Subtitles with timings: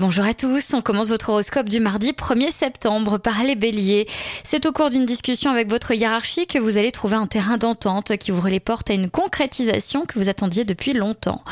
[0.00, 4.08] Bonjour à tous, on commence votre horoscope du mardi 1er septembre par les béliers.
[4.42, 8.16] C'est au cours d'une discussion avec votre hiérarchie que vous allez trouver un terrain d'entente
[8.16, 11.44] qui ouvre les portes à une concrétisation que vous attendiez depuis longtemps.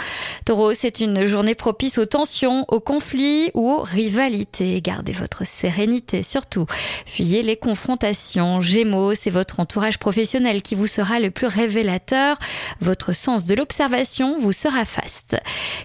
[0.47, 4.81] Taureau, c'est une journée propice aux tensions, aux conflits ou aux rivalités.
[4.81, 6.65] Gardez votre sérénité surtout.
[7.05, 8.63] Fuyez les confrontations.
[8.63, 12.39] Gémeaux, c'est votre entourage professionnel qui vous sera le plus révélateur.
[12.81, 15.37] Votre sens de l'observation vous sera faste.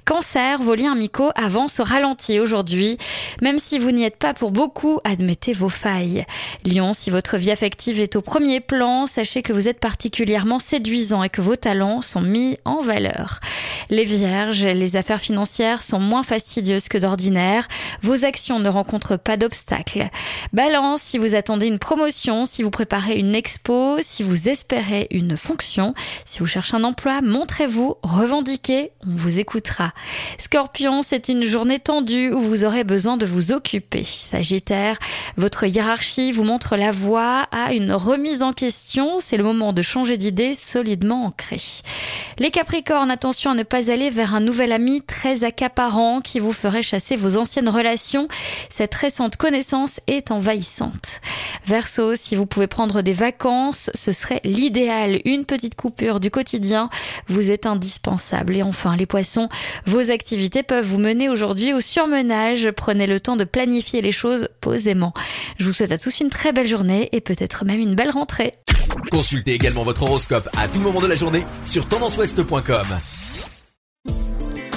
[0.05, 2.44] Cancer, vos liens amicaux avancent au ralenti
[3.41, 6.25] Même si vous n'y êtes pas pour beaucoup, admettez vos failles.
[6.65, 11.23] Lion, si votre vie affective est au premier plan, sachez que vous êtes particulièrement séduisant
[11.23, 13.39] et que vos talents sont mis en valeur.
[13.89, 17.67] Les vierges, les affaires financières sont moins fastidieuses que d'ordinaire.
[18.01, 20.09] Vos actions ne rencontrent pas d'obstacles.
[20.53, 25.37] Balance, si vous attendez une promotion, si vous préparez une expo, si vous espérez une
[25.37, 25.93] fonction,
[26.25, 29.93] si vous cherchez un emploi, montrez-vous, revendiquez, on vous écoutera.
[30.39, 34.03] Scorpion, c'est une journée tendue où vous aurez besoin de vous occuper.
[34.03, 34.97] Sagittaire,
[35.37, 39.19] votre hiérarchie vous montre la voie à une remise en question.
[39.19, 41.61] C'est le moment de changer d'idée solidement ancrée.
[42.39, 46.53] Les Capricornes, attention à ne pas aller vers un nouvel ami très accaparant qui vous
[46.53, 48.27] ferait chasser vos anciennes relations.
[48.69, 51.21] Cette récente connaissance est envahissante.
[51.65, 55.19] Verseau, si vous pouvez prendre des vacances, ce serait l'idéal.
[55.25, 56.89] Une petite coupure du quotidien
[57.27, 58.55] vous est indispensable.
[58.55, 59.49] Et enfin, les poissons,
[59.85, 62.69] vos activités peuvent vous mener aujourd'hui au surmenage.
[62.71, 65.13] Prenez le temps de planifier les choses posément.
[65.59, 68.53] Je vous souhaite à tous une très belle journée et peut-être même une belle rentrée.
[69.11, 73.24] Consultez également votre horoscope à tout moment de la journée sur tendanceouest.com.